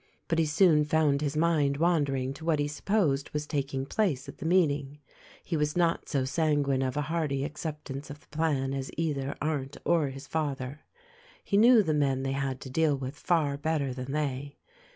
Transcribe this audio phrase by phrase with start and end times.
[0.27, 4.27] But he soon found his mind wandering to what he supposed was tak ing place
[4.27, 4.97] at the meeting.
[5.43, 9.77] He was not so sanguine of a hearty acceptance of the plan as either Arndt
[9.85, 10.79] or his father.
[11.43, 14.57] He knew the men they had to deal with far better than they.